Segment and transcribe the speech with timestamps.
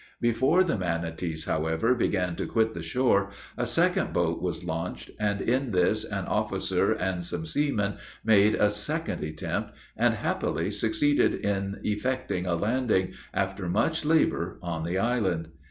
[0.19, 5.39] Before the manatees, however, began to quit the shore, a second boat was launched; and
[5.41, 11.79] in this an officer and some seamen made a second attempt, and happily succeeded in
[11.83, 15.49] effecting a landing, after much labor, on the island.